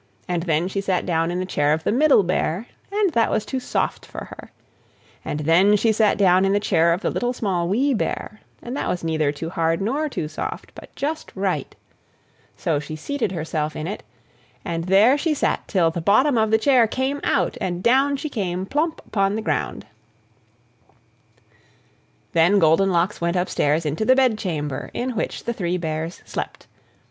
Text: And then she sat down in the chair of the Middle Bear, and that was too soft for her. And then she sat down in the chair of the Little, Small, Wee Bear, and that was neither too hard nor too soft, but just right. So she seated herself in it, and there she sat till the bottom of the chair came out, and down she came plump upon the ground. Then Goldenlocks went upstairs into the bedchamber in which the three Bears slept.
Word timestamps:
And 0.27 0.41
then 0.41 0.67
she 0.67 0.81
sat 0.81 1.05
down 1.05 1.29
in 1.29 1.37
the 1.37 1.45
chair 1.45 1.73
of 1.73 1.83
the 1.83 1.91
Middle 1.91 2.23
Bear, 2.23 2.65
and 2.91 3.11
that 3.13 3.29
was 3.29 3.45
too 3.45 3.59
soft 3.59 4.03
for 4.03 4.25
her. 4.25 4.49
And 5.23 5.41
then 5.41 5.75
she 5.75 5.91
sat 5.91 6.17
down 6.17 6.43
in 6.43 6.53
the 6.53 6.59
chair 6.59 6.91
of 6.91 7.01
the 7.01 7.11
Little, 7.11 7.33
Small, 7.33 7.69
Wee 7.69 7.93
Bear, 7.93 8.39
and 8.63 8.75
that 8.75 8.87
was 8.89 9.03
neither 9.03 9.31
too 9.31 9.51
hard 9.51 9.79
nor 9.79 10.09
too 10.09 10.27
soft, 10.27 10.73
but 10.73 10.89
just 10.95 11.31
right. 11.35 11.75
So 12.57 12.79
she 12.79 12.95
seated 12.95 13.31
herself 13.31 13.75
in 13.75 13.85
it, 13.85 14.01
and 14.65 14.85
there 14.85 15.19
she 15.19 15.35
sat 15.35 15.67
till 15.67 15.91
the 15.91 16.01
bottom 16.01 16.35
of 16.35 16.49
the 16.49 16.57
chair 16.57 16.87
came 16.87 17.19
out, 17.23 17.55
and 17.61 17.83
down 17.83 18.17
she 18.17 18.27
came 18.27 18.65
plump 18.65 19.03
upon 19.05 19.35
the 19.35 19.41
ground. 19.43 19.85
Then 22.33 22.57
Goldenlocks 22.57 23.21
went 23.21 23.37
upstairs 23.37 23.85
into 23.85 24.03
the 24.03 24.15
bedchamber 24.15 24.89
in 24.95 25.15
which 25.15 25.43
the 25.43 25.53
three 25.53 25.77
Bears 25.77 26.23
slept. 26.25 26.65